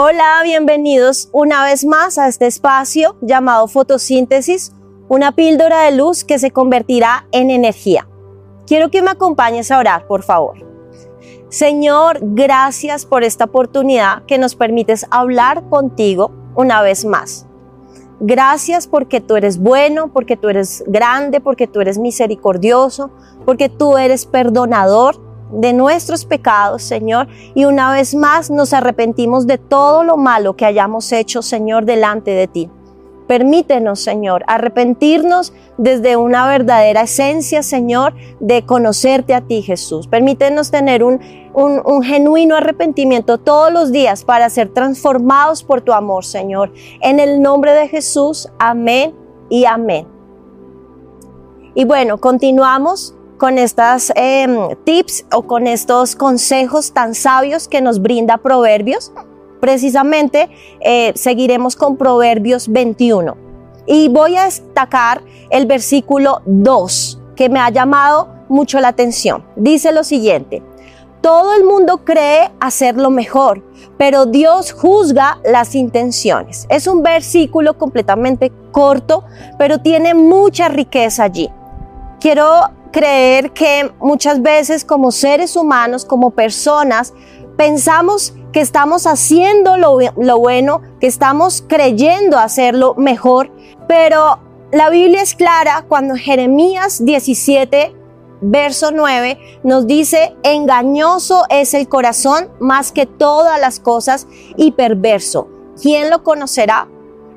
Hola, 0.00 0.42
bienvenidos 0.44 1.28
una 1.32 1.64
vez 1.64 1.84
más 1.84 2.18
a 2.18 2.28
este 2.28 2.46
espacio 2.46 3.16
llamado 3.20 3.66
fotosíntesis, 3.66 4.72
una 5.08 5.32
píldora 5.32 5.82
de 5.82 5.96
luz 5.96 6.22
que 6.22 6.38
se 6.38 6.52
convertirá 6.52 7.26
en 7.32 7.50
energía. 7.50 8.06
Quiero 8.64 8.92
que 8.92 9.02
me 9.02 9.10
acompañes 9.10 9.72
a 9.72 9.78
orar, 9.80 10.06
por 10.06 10.22
favor. 10.22 10.64
Señor, 11.48 12.20
gracias 12.22 13.06
por 13.06 13.24
esta 13.24 13.46
oportunidad 13.46 14.24
que 14.26 14.38
nos 14.38 14.54
permites 14.54 15.04
hablar 15.10 15.68
contigo 15.68 16.30
una 16.54 16.80
vez 16.80 17.04
más. 17.04 17.48
Gracias 18.20 18.86
porque 18.86 19.20
tú 19.20 19.34
eres 19.34 19.58
bueno, 19.58 20.12
porque 20.12 20.36
tú 20.36 20.48
eres 20.48 20.84
grande, 20.86 21.40
porque 21.40 21.66
tú 21.66 21.80
eres 21.80 21.98
misericordioso, 21.98 23.10
porque 23.44 23.68
tú 23.68 23.98
eres 23.98 24.26
perdonador 24.26 25.27
de 25.52 25.72
nuestros 25.72 26.24
pecados, 26.24 26.82
Señor, 26.82 27.28
y 27.54 27.64
una 27.64 27.92
vez 27.92 28.14
más 28.14 28.50
nos 28.50 28.72
arrepentimos 28.72 29.46
de 29.46 29.58
todo 29.58 30.04
lo 30.04 30.16
malo 30.16 30.56
que 30.56 30.66
hayamos 30.66 31.12
hecho, 31.12 31.42
Señor, 31.42 31.84
delante 31.84 32.30
de 32.32 32.46
ti. 32.46 32.70
Permítenos, 33.26 34.00
Señor, 34.00 34.42
arrepentirnos 34.46 35.52
desde 35.76 36.16
una 36.16 36.48
verdadera 36.48 37.02
esencia, 37.02 37.62
Señor, 37.62 38.14
de 38.40 38.64
conocerte 38.64 39.34
a 39.34 39.42
ti, 39.42 39.60
Jesús. 39.60 40.08
Permítenos 40.08 40.70
tener 40.70 41.04
un, 41.04 41.20
un, 41.52 41.82
un, 41.84 42.02
genuino 42.02 42.56
arrepentimiento 42.56 43.36
todos 43.36 43.70
los 43.70 43.92
días 43.92 44.24
para 44.24 44.48
ser 44.48 44.70
transformados 44.70 45.62
por 45.62 45.82
tu 45.82 45.92
amor, 45.92 46.24
Señor. 46.24 46.72
En 47.02 47.20
el 47.20 47.42
nombre 47.42 47.74
de 47.74 47.88
Jesús, 47.88 48.48
amén 48.58 49.14
y 49.50 49.66
amén. 49.66 50.06
Y 51.74 51.84
bueno, 51.84 52.18
continuamos 52.18 53.14
con 53.38 53.56
estas 53.56 54.12
em, 54.16 54.74
tips 54.84 55.24
o 55.32 55.42
con 55.42 55.66
estos 55.66 56.16
consejos 56.16 56.92
tan 56.92 57.14
sabios 57.14 57.68
que 57.68 57.80
nos 57.80 58.02
brinda 58.02 58.36
Proverbios. 58.36 59.12
Precisamente 59.60 60.50
eh, 60.80 61.12
seguiremos 61.14 61.76
con 61.76 61.96
Proverbios 61.96 62.68
21. 62.68 63.36
Y 63.86 64.08
voy 64.08 64.36
a 64.36 64.44
destacar 64.44 65.22
el 65.50 65.66
versículo 65.66 66.42
2, 66.44 67.20
que 67.36 67.48
me 67.48 67.60
ha 67.60 67.70
llamado 67.70 68.28
mucho 68.48 68.80
la 68.80 68.88
atención. 68.88 69.44
Dice 69.56 69.92
lo 69.92 70.04
siguiente, 70.04 70.62
todo 71.22 71.54
el 71.54 71.64
mundo 71.64 72.04
cree 72.04 72.50
hacer 72.60 72.96
lo 72.96 73.10
mejor, 73.10 73.64
pero 73.96 74.26
Dios 74.26 74.72
juzga 74.72 75.40
las 75.44 75.74
intenciones. 75.74 76.66
Es 76.68 76.86
un 76.86 77.02
versículo 77.02 77.78
completamente 77.78 78.52
corto, 78.72 79.24
pero 79.58 79.78
tiene 79.78 80.14
mucha 80.14 80.68
riqueza 80.68 81.24
allí. 81.24 81.50
Quiero 82.20 82.77
creer 82.90 83.52
que 83.52 83.90
muchas 84.00 84.42
veces 84.42 84.84
como 84.84 85.12
seres 85.12 85.56
humanos, 85.56 86.04
como 86.04 86.30
personas, 86.30 87.12
pensamos 87.56 88.34
que 88.52 88.60
estamos 88.60 89.06
haciendo 89.06 89.76
lo, 89.76 89.98
bueno, 90.38 90.82
que 91.00 91.06
estamos 91.06 91.62
creyendo 91.66 92.38
hacerlo 92.38 92.94
mejor, 92.96 93.50
pero 93.86 94.38
la 94.72 94.90
Biblia 94.90 95.22
es 95.22 95.34
clara 95.34 95.84
cuando 95.88 96.14
Jeremías 96.14 97.04
17, 97.04 97.94
verso 98.40 98.90
9, 98.92 99.38
nos 99.64 99.86
dice, 99.86 100.36
engañoso 100.42 101.44
es 101.50 101.74
el 101.74 101.88
corazón 101.88 102.50
más 102.60 102.92
que 102.92 103.06
todas 103.06 103.60
las 103.60 103.80
cosas 103.80 104.26
y 104.56 104.72
perverso. 104.72 105.48
¿Quién 105.80 106.10
lo 106.10 106.22
conocerá? 106.22 106.88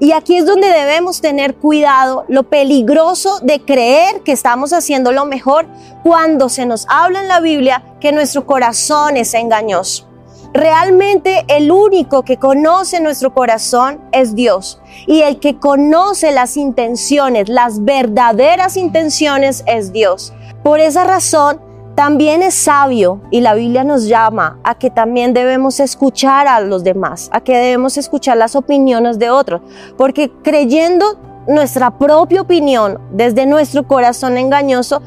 Y 0.02 0.13
aquí 0.13 0.38
es 0.38 0.47
donde 0.47 0.67
debemos 0.67 1.21
tener 1.21 1.53
cuidado, 1.53 2.25
lo 2.27 2.41
peligroso 2.41 3.39
de 3.44 3.61
creer 3.63 4.23
que 4.23 4.31
estamos 4.31 4.73
haciendo 4.73 5.11
lo 5.11 5.25
mejor 5.25 5.67
cuando 6.02 6.49
se 6.49 6.66
nos 6.66 6.88
habla 6.89 7.21
en 7.21 7.27
la 7.27 7.39
Biblia 7.39 7.83
que 7.99 8.11
nuestro 8.11 8.47
corazón 8.47 9.16
es 9.16 9.35
engañoso. 9.35 10.07
Realmente 10.56 11.45
el 11.47 11.72
único 11.72 12.23
que 12.23 12.38
conoce 12.38 13.00
nuestro 13.00 13.31
corazón 13.31 14.01
es 14.11 14.34
Dios. 14.34 14.81
Y 15.06 15.22
el 15.22 15.40
que 15.40 15.59
conoce 15.59 16.31
las 16.31 16.57
intenciones, 16.57 17.47
las 17.47 17.85
verdaderas 17.85 18.78
intenciones 18.78 19.63
es 19.67 19.94
Dios. 19.94 20.34
Por 20.63 20.79
esa 20.79 21.03
razón, 21.03 21.61
también 22.01 22.41
es 22.41 22.56
sabio 22.56 23.22
y 23.29 23.41
la 23.41 23.53
Biblia 23.53 23.84
nos 23.84 24.07
llama 24.07 24.57
a 24.63 24.73
que 24.73 24.89
también 24.89 25.35
debemos 25.35 25.79
escuchar 25.79 26.47
a 26.47 26.59
los 26.59 26.84
demás, 26.84 27.29
a 27.31 27.41
que 27.41 27.56
debemos 27.56 27.95
escuchar 27.95 28.38
las 28.38 28.56
opiniones 28.56 29.19
de 29.19 29.29
otros, 29.29 29.62
porque 30.00 30.31
creyendo 30.41 31.19
nuestra 31.47 32.00
propia 32.00 32.41
opinión 32.41 33.00
desde 33.11 33.45
nuestro 33.45 33.88
corazón 33.88 34.40
engañoso 34.40 35.03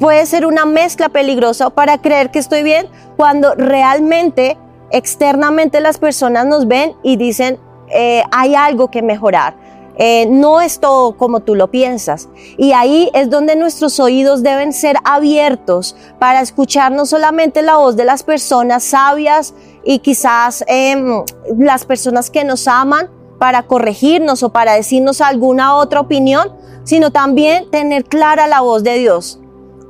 puede 0.00 0.26
ser 0.26 0.44
una 0.44 0.64
mezcla 0.64 1.08
peligrosa 1.08 1.70
para 1.70 1.98
creer 1.98 2.32
que 2.32 2.40
estoy 2.40 2.64
bien 2.64 2.88
cuando 3.16 3.54
realmente 3.54 4.58
externamente 4.90 5.80
las 5.80 5.98
personas 5.98 6.46
nos 6.46 6.66
ven 6.66 6.96
y 7.04 7.14
dicen 7.14 7.60
eh, 7.94 8.24
hay 8.32 8.56
algo 8.56 8.90
que 8.90 9.02
mejorar 9.02 9.54
eh, 9.98 10.26
no 10.30 10.60
es 10.60 10.78
todo 10.78 11.16
como 11.16 11.40
tú 11.40 11.56
lo 11.56 11.70
piensas. 11.70 12.28
Y 12.56 12.72
ahí 12.72 13.10
es 13.14 13.28
donde 13.28 13.56
nuestros 13.56 13.98
oídos 13.98 14.42
deben 14.44 14.72
ser 14.72 14.96
abiertos 15.04 15.96
para 16.20 16.40
escuchar 16.40 16.92
no 16.92 17.04
solamente 17.04 17.62
la 17.62 17.76
voz 17.76 17.96
de 17.96 18.04
las 18.04 18.22
personas 18.22 18.84
sabias 18.84 19.54
y 19.84 19.98
quizás 19.98 20.64
em, 20.68 21.24
las 21.58 21.84
personas 21.84 22.30
que 22.30 22.44
nos 22.44 22.68
aman 22.68 23.10
para 23.38 23.64
corregirnos 23.64 24.42
o 24.42 24.50
para 24.50 24.74
decirnos 24.74 25.20
alguna 25.20 25.74
otra 25.74 26.00
opinión, 26.00 26.52
sino 26.84 27.10
también 27.10 27.70
tener 27.70 28.04
clara 28.04 28.46
la 28.46 28.60
voz 28.60 28.84
de 28.84 28.98
Dios. 28.98 29.40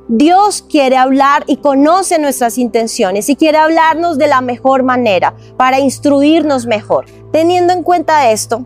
Dios 0.07 0.63
quiere 0.67 0.97
hablar 0.97 1.43
y 1.45 1.57
conoce 1.57 2.17
nuestras 2.17 2.57
intenciones 2.57 3.29
y 3.29 3.35
quiere 3.35 3.59
hablarnos 3.59 4.17
de 4.17 4.25
la 4.25 4.41
mejor 4.41 4.81
manera 4.81 5.35
para 5.55 5.79
instruirnos 5.79 6.65
mejor. 6.65 7.05
Teniendo 7.31 7.73
en 7.73 7.83
cuenta 7.83 8.31
esto, 8.31 8.65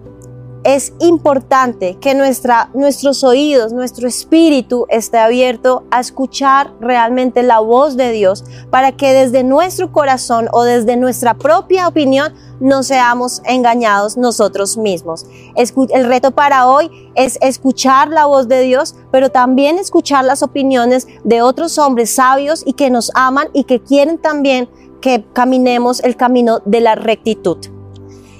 es 0.63 0.93
importante 0.99 1.97
que 1.99 2.15
nuestra, 2.15 2.69
nuestros 2.73 3.23
oídos, 3.23 3.73
nuestro 3.73 4.07
espíritu 4.07 4.85
esté 4.89 5.17
abierto 5.17 5.83
a 5.91 5.99
escuchar 5.99 6.71
realmente 6.79 7.43
la 7.43 7.59
voz 7.59 7.97
de 7.97 8.11
Dios 8.11 8.45
para 8.69 8.93
que 8.93 9.13
desde 9.13 9.43
nuestro 9.43 9.91
corazón 9.91 10.47
o 10.51 10.63
desde 10.63 10.95
nuestra 10.95 11.33
propia 11.33 11.87
opinión 11.87 12.33
no 12.59 12.83
seamos 12.83 13.41
engañados 13.45 14.15
nosotros 14.15 14.77
mismos. 14.77 15.25
El 15.55 16.05
reto 16.05 16.31
para 16.31 16.67
hoy 16.67 17.11
es 17.15 17.37
escuchar 17.41 18.07
la 18.07 18.25
voz 18.25 18.47
de 18.47 18.61
Dios, 18.61 18.95
pero 19.11 19.29
también 19.29 19.77
escuchar 19.77 20.23
las 20.23 20.43
opiniones 20.43 21.07
de 21.23 21.41
otros 21.41 21.77
hombres 21.77 22.15
sabios 22.15 22.63
y 22.65 22.73
que 22.73 22.89
nos 22.89 23.11
aman 23.15 23.49
y 23.53 23.65
que 23.65 23.81
quieren 23.81 24.17
también 24.17 24.69
que 25.01 25.25
caminemos 25.33 26.01
el 26.01 26.15
camino 26.15 26.61
de 26.63 26.79
la 26.79 26.95
rectitud. 26.95 27.57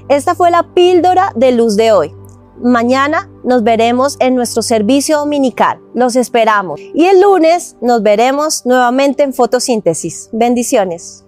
Esta 0.09 0.36
fue 0.36 0.52
la 0.52 0.64
píldora 0.74 1.31
de 1.36 1.52
luz 1.52 1.75
de 1.75 1.91
hoy. 1.91 2.14
Mañana 2.62 3.30
nos 3.44 3.64
veremos 3.64 4.18
en 4.19 4.36
nuestro 4.36 4.62
servicio 4.62 5.18
dominical. 5.18 5.80
Los 5.96 6.16
esperamos. 6.16 6.80
Y 6.80 7.06
el 7.06 7.22
lunes 7.22 7.75
nos 7.81 8.03
veremos 8.03 8.66
nuevamente 8.66 9.24
en 9.24 9.34
fotosíntesis. 9.34 10.30
Bendiciones. 10.31 11.25